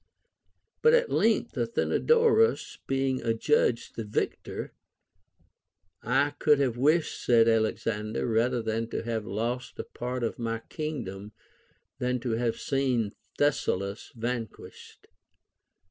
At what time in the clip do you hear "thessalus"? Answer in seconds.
13.37-14.11